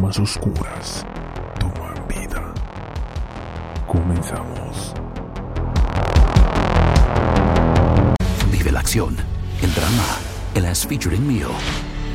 [0.00, 1.04] Más oscuras
[1.58, 2.54] toman vida.
[3.86, 4.94] Comenzamos.
[8.50, 9.16] Vive la acción,
[9.62, 10.04] el drama,
[10.54, 11.50] el as featuring meal.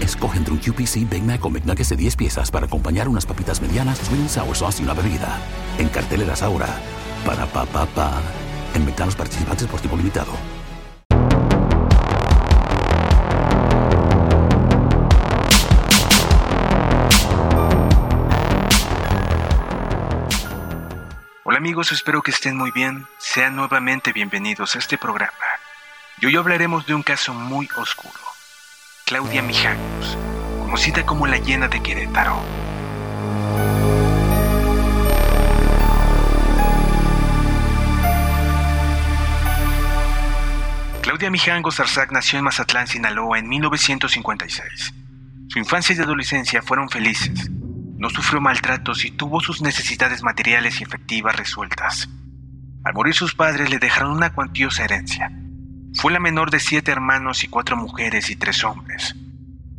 [0.02, 3.62] Escoge entre un QPC Big Mac o McNuggets de 10 piezas para acompañar unas papitas
[3.62, 5.40] medianas, sweet and sour sauce y una bebida.
[5.78, 6.68] En carteleras ahora.
[7.26, 8.22] Para pa pa pa.
[8.74, 10.32] En mercados participantes por tiempo limitado.
[21.48, 23.06] Hola amigos, espero que estén muy bien.
[23.20, 25.32] Sean nuevamente bienvenidos a este programa.
[26.20, 28.20] Y hoy hablaremos de un caso muy oscuro.
[29.06, 30.18] Claudia Mijangos,
[30.64, 32.42] conocida como la llena de Querétaro.
[41.04, 44.94] Claudia Mijangos Arzac nació en Mazatlán, Sinaloa en 1956.
[45.50, 47.52] Su infancia y adolescencia fueron felices.
[47.98, 52.10] No sufrió maltratos y tuvo sus necesidades materiales y efectivas resueltas.
[52.84, 55.32] Al morir sus padres le dejaron una cuantiosa herencia.
[55.94, 59.16] Fue la menor de siete hermanos y cuatro mujeres y tres hombres.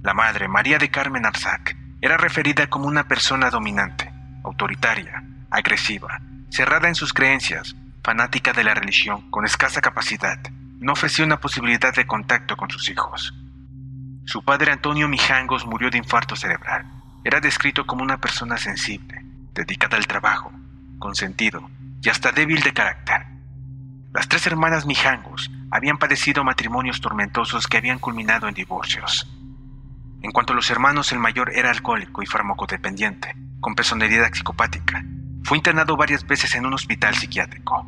[0.03, 4.13] La madre, María de Carmen Arzac, era referida como una persona dominante,
[4.45, 10.39] autoritaria, agresiva, cerrada en sus creencias, fanática de la religión, con escasa capacidad.
[10.79, 13.35] No ofrecía una posibilidad de contacto con sus hijos.
[14.25, 16.96] Su padre Antonio Mijangos murió de infarto cerebral.
[17.27, 19.21] Era descrito como una persona sensible,
[19.53, 20.53] dedicada al trabajo,
[21.01, 21.69] consentido
[22.01, 23.27] y hasta débil de carácter.
[24.15, 29.29] Las tres hermanas Mijangos habían padecido matrimonios tormentosos que habían culminado en divorcios.
[30.23, 35.05] En cuanto a los hermanos, el mayor era alcohólico y farmacodependiente, con personalidad psicopática.
[35.43, 37.85] Fue internado varias veces en un hospital psiquiátrico.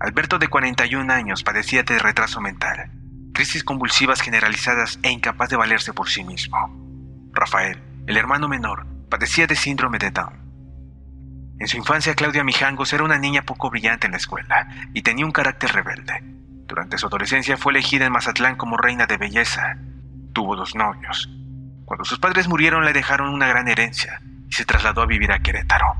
[0.00, 2.90] Alberto, de 41 años, padecía de retraso mental,
[3.32, 6.58] crisis convulsivas generalizadas e incapaz de valerse por sí mismo.
[7.32, 10.32] Rafael, el hermano menor, padecía de síndrome de Down.
[11.60, 15.26] En su infancia, Claudia Mijangos era una niña poco brillante en la escuela y tenía
[15.26, 16.18] un carácter rebelde.
[16.66, 19.76] Durante su adolescencia fue elegida en Mazatlán como reina de belleza.
[20.32, 21.28] Tuvo dos novios.
[21.84, 25.40] Cuando sus padres murieron le dejaron una gran herencia y se trasladó a vivir a
[25.40, 25.94] Querétaro.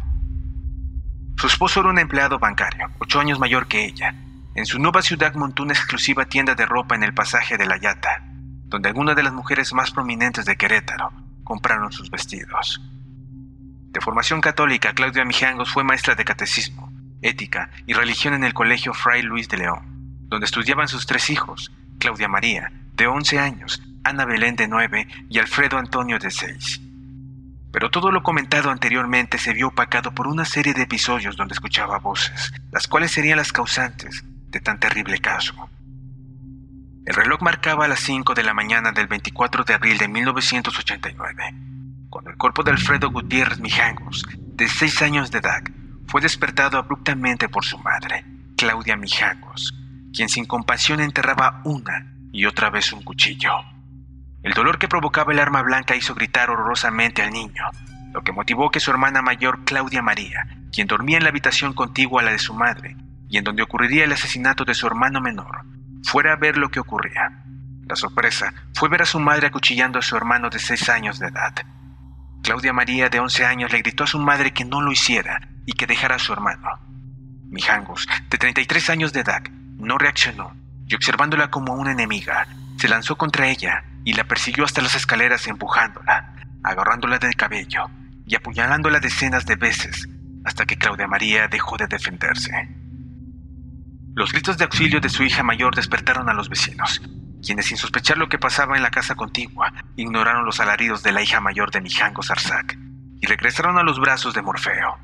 [1.37, 4.15] Su esposo era un empleado bancario, ocho años mayor que ella.
[4.55, 7.79] En su nueva ciudad montó una exclusiva tienda de ropa en el pasaje de la
[7.79, 8.23] Yata,
[8.65, 12.81] donde algunas de las mujeres más prominentes de Querétaro compraron sus vestidos.
[13.91, 16.93] De formación católica, Claudia Mijangos fue maestra de catecismo,
[17.23, 19.81] ética y religión en el Colegio Fray Luis de León,
[20.29, 25.39] donde estudiaban sus tres hijos, Claudia María, de 11 años, Ana Belén, de 9 y
[25.39, 26.83] Alfredo Antonio, de 6.
[27.73, 31.99] Pero todo lo comentado anteriormente se vio opacado por una serie de episodios donde escuchaba
[31.99, 35.55] voces, las cuales serían las causantes de tan terrible caso.
[37.09, 41.55] El reloj marcaba las 5 de la mañana del 24 de abril de 1989,
[42.11, 45.63] cuando el cuerpo de Alfredo Gutiérrez Mijangos, de 6 años de edad,
[46.07, 48.27] fue despertado abruptamente por su madre,
[48.59, 49.73] Claudia Mijangos,
[50.13, 53.53] quien sin compasión enterraba una y otra vez un cuchillo.
[54.43, 57.65] El dolor que provocaba el arma blanca hizo gritar horrorosamente al niño,
[58.13, 62.21] lo que motivó que su hermana mayor, Claudia María, quien dormía en la habitación contigua
[62.21, 62.99] a la de su madre,
[63.31, 65.65] y en donde ocurriría el asesinato de su hermano menor,
[66.05, 67.45] fuera a ver lo que ocurría.
[67.87, 71.29] La sorpresa fue ver a su madre acuchillando a su hermano de seis años de
[71.29, 71.55] edad.
[72.43, 75.73] Claudia María, de 11 años, le gritó a su madre que no lo hiciera y
[75.73, 76.69] que dejara a su hermano.
[77.49, 79.43] Mijangos, de 33 años de edad,
[79.79, 80.55] no reaccionó
[80.87, 82.47] y observándola como una enemiga,
[82.79, 87.91] se lanzó contra ella y la persiguió hasta las escaleras empujándola, agarrándola del cabello
[88.27, 90.09] y apuñalándola decenas de veces
[90.45, 92.51] hasta que Claudia María dejó de defenderse.
[94.19, 97.01] Los gritos de auxilio de su hija mayor despertaron a los vecinos,
[97.41, 101.23] quienes sin sospechar lo que pasaba en la casa contigua, ignoraron los alaridos de la
[101.23, 102.77] hija mayor de Mijangos Arzac
[103.21, 104.99] y regresaron a los brazos de Morfeo.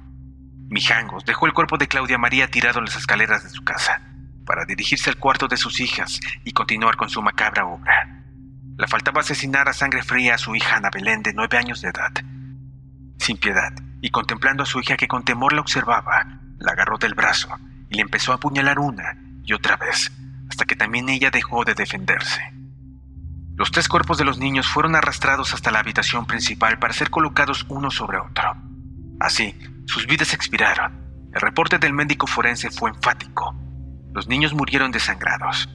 [0.69, 4.03] Mijangos dejó el cuerpo de Claudia María tirado en las escaleras de su casa,
[4.45, 8.21] para dirigirse al cuarto de sus hijas y continuar con su macabra obra.
[8.77, 11.91] Le faltaba asesinar a sangre fría a su hija Ana Belén de nueve años de
[11.91, 12.11] edad.
[13.21, 17.15] Sin piedad, y contemplando a su hija que con temor la observaba, la agarró del
[17.15, 17.57] brazo
[17.95, 20.13] le empezó a apuñalar una y otra vez,
[20.49, 22.41] hasta que también ella dejó de defenderse.
[23.57, 27.65] Los tres cuerpos de los niños fueron arrastrados hasta la habitación principal para ser colocados
[27.69, 28.57] uno sobre otro.
[29.21, 29.55] Así,
[29.87, 31.05] sus vidas expiraron.
[31.33, 33.55] El reporte del médico forense fue enfático.
[34.13, 35.69] Los niños murieron desangrados.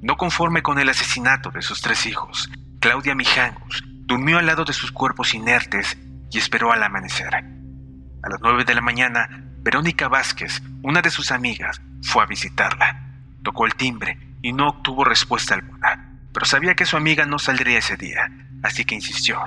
[0.00, 2.48] No conforme con el asesinato de sus tres hijos,
[2.80, 5.98] Claudia Mijangos durmió al lado de sus cuerpos inertes
[6.30, 7.34] y esperó al amanecer.
[7.34, 13.18] A las nueve de la mañana, Verónica Vázquez, una de sus amigas, fue a visitarla.
[13.42, 17.76] Tocó el timbre y no obtuvo respuesta alguna, pero sabía que su amiga no saldría
[17.76, 19.38] ese día, así que insistió.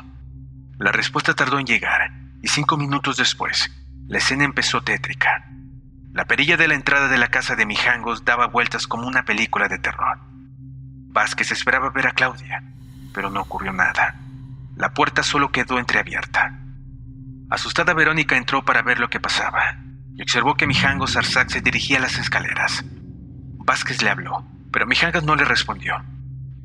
[0.77, 2.11] La respuesta tardó en llegar
[2.43, 3.71] y cinco minutos después,
[4.07, 5.49] la escena empezó tétrica.
[6.11, 9.67] La perilla de la entrada de la casa de Mijangos daba vueltas como una película
[9.67, 10.19] de terror.
[11.07, 12.63] Vázquez esperaba ver a Claudia,
[13.15, 14.19] pero no ocurrió nada.
[14.75, 16.59] La puerta solo quedó entreabierta.
[17.49, 19.79] Asustada Verónica entró para ver lo que pasaba
[20.15, 22.83] y observó que Mijangos Arzac se dirigía a las escaleras.
[23.65, 26.03] Vázquez le habló, pero Mijangos no le respondió.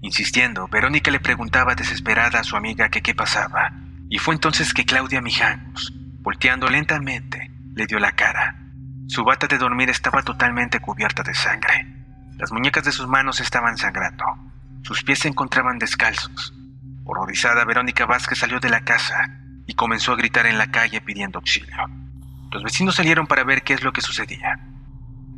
[0.00, 3.72] Insistiendo, Verónica le preguntaba desesperada a su amiga que qué pasaba,
[4.08, 8.56] y fue entonces que Claudia Mijangos, volteando lentamente, le dio la cara.
[9.06, 11.86] Su bata de dormir estaba totalmente cubierta de sangre.
[12.36, 14.24] Las muñecas de sus manos estaban sangrando.
[14.82, 16.54] Sus pies se encontraban descalzos.
[17.04, 19.28] Horrorizada, Verónica Vázquez salió de la casa
[19.66, 21.76] y comenzó a gritar en la calle pidiendo auxilio.
[22.50, 24.60] Los vecinos salieron para ver qué es lo que sucedía.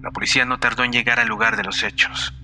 [0.01, 2.35] La policía no tardó en llegar al lugar de los hechos.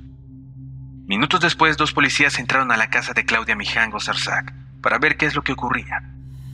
[1.06, 4.52] Minutos después, dos policías entraron a la casa de Claudia Mijango Sarzac
[4.82, 6.02] para ver qué es lo que ocurría.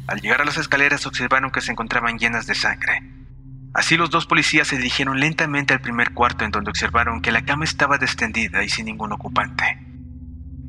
[0.06, 3.02] Al llegar a las escaleras observaron que se encontraban llenas de sangre.
[3.72, 7.46] Así los dos policías se dirigieron lentamente al primer cuarto en donde observaron que la
[7.46, 9.78] cama estaba descendida y sin ningún ocupante.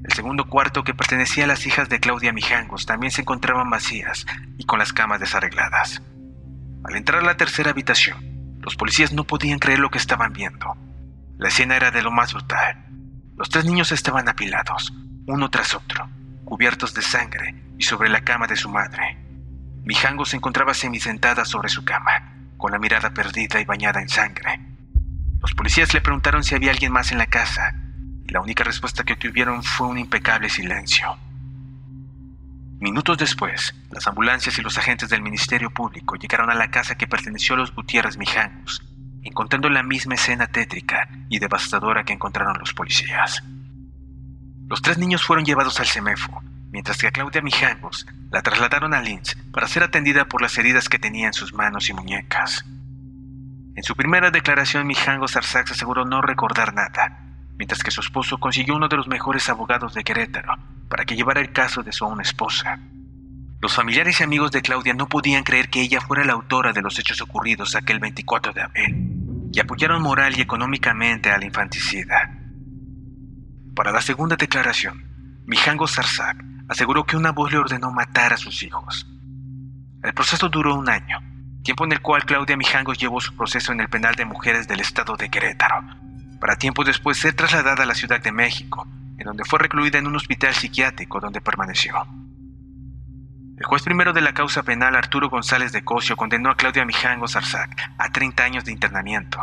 [0.05, 4.25] El segundo cuarto, que pertenecía a las hijas de Claudia Mijangos, también se encontraban vacías
[4.57, 6.01] y con las camas desarregladas.
[6.83, 10.75] Al entrar a la tercera habitación, los policías no podían creer lo que estaban viendo.
[11.37, 12.85] La escena era de lo más brutal.
[13.37, 14.93] Los tres niños estaban apilados,
[15.27, 16.09] uno tras otro,
[16.43, 19.17] cubiertos de sangre y sobre la cama de su madre.
[19.83, 24.59] Mijango se encontraba semisentada sobre su cama, con la mirada perdida y bañada en sangre.
[25.41, 27.73] Los policías le preguntaron si había alguien más en la casa,
[28.25, 31.17] y la única respuesta que obtuvieron fue un impecable silencio.
[32.83, 37.07] Minutos después, las ambulancias y los agentes del Ministerio Público llegaron a la casa que
[37.07, 38.83] perteneció a los Gutiérrez Mijangos,
[39.23, 43.41] encontrando la misma escena tétrica y devastadora que encontraron los policías.
[44.67, 49.01] Los tres niños fueron llevados al CEMEFO, mientras que a Claudia Mijangos la trasladaron a
[49.01, 52.65] Linz para ser atendida por las heridas que tenía en sus manos y muñecas.
[53.77, 58.75] En su primera declaración, Mijangos Arzac aseguró no recordar nada, mientras que su esposo consiguió
[58.75, 62.21] uno de los mejores abogados de Querétaro para que llevara el caso de su aún
[62.21, 62.79] esposa.
[63.59, 66.83] Los familiares y amigos de Claudia no podían creer que ella fuera la autora de
[66.83, 72.37] los hechos ocurridos aquel 24 de abril y apoyaron moral y económicamente a la infanticida.
[73.75, 76.37] Para la segunda declaración, Mijango Sarzac
[76.69, 79.07] aseguró que una voz le ordenó matar a sus hijos.
[80.03, 81.17] El proceso duró un año,
[81.63, 84.81] tiempo en el cual Claudia Mijangos llevó su proceso en el penal de mujeres del
[84.81, 85.81] estado de Querétaro,
[86.39, 90.07] para tiempo después ser trasladada a la Ciudad de México, en donde fue recluida en
[90.07, 91.95] un hospital psiquiátrico donde permaneció.
[93.57, 97.27] El juez primero de la causa penal, Arturo González de Cosio, condenó a Claudia Mijango
[97.27, 99.39] Zarzac a 30 años de internamiento,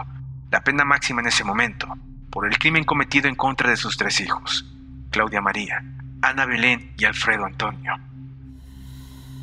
[0.50, 1.86] la pena máxima en ese momento,
[2.30, 4.66] por el crimen cometido en contra de sus tres hijos.
[5.10, 5.82] Claudia María,
[6.22, 7.94] Ana Belén y Alfredo Antonio.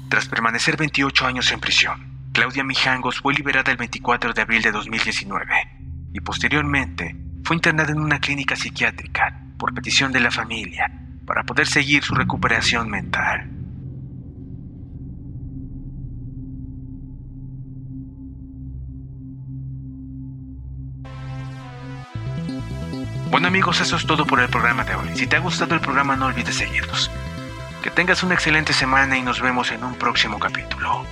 [0.10, 4.72] Tras permanecer 28 años en prisión, Claudia Mijangos fue liberada el 24 de abril de
[4.72, 5.56] 2019
[6.14, 10.92] y posteriormente fue internada en una clínica psiquiátrica por petición de la familia
[11.26, 13.50] para poder seguir su recuperación mental.
[23.30, 25.10] Bueno amigos, eso es todo por el programa de hoy.
[25.16, 27.12] Si te ha gustado el programa no olvides seguirnos.
[27.84, 31.06] Que tengas una excelente semana y nos vemos en un próximo capítulo.